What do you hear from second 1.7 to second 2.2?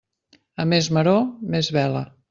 vela.